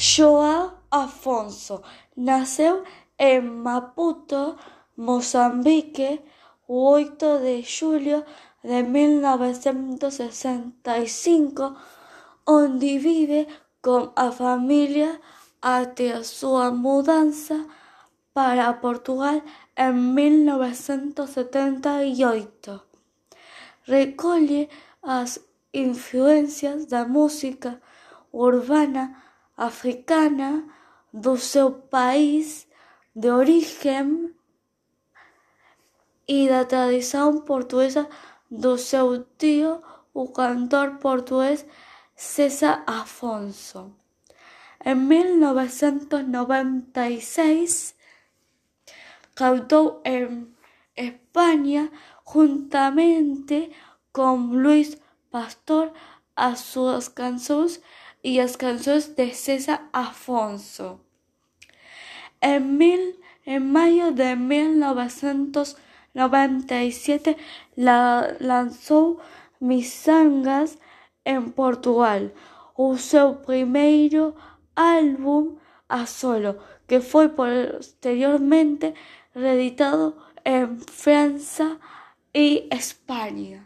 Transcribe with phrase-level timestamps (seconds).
[0.00, 1.82] Joao Afonso
[2.14, 2.84] nació
[3.18, 4.56] en Maputo,
[4.94, 6.24] Mozambique,
[6.68, 8.24] 8 de julio
[8.62, 11.74] de 1965,
[12.46, 13.48] donde vive
[13.80, 15.20] con la familia
[15.62, 17.66] hasta su mudanza
[18.32, 19.42] para Portugal
[19.74, 22.86] en 1978.
[23.84, 24.68] Recoge
[25.02, 25.40] las
[25.72, 27.80] influencias de música
[28.30, 29.24] urbana,
[29.58, 30.64] africana
[31.12, 32.68] de su país
[33.12, 34.36] de origen
[36.26, 38.08] y la tradición portuguesa
[38.48, 39.82] de su tío,
[40.14, 41.66] o cantor portugués
[42.14, 43.96] César Afonso.
[44.80, 47.96] En 1996,
[49.34, 50.56] cantó en
[50.94, 51.90] España
[52.24, 53.70] juntamente
[54.12, 54.98] con Luis
[55.30, 55.92] Pastor
[56.36, 57.82] a sus canciones
[58.22, 61.00] y las canciones de César Afonso.
[62.40, 63.18] En,
[63.72, 67.36] mayo de 1997
[67.76, 69.18] la, lanzó
[69.60, 70.78] Misangas
[71.24, 72.32] en Portugal,
[72.96, 74.10] su primer
[74.74, 75.56] álbum
[75.88, 78.94] a solo, que fue posteriormente
[79.34, 81.78] reeditado en Francia
[82.32, 83.64] y España.